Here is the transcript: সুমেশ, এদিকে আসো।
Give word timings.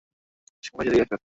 সুমেশ, 0.63 0.85
এদিকে 0.87 1.03
আসো। 1.05 1.17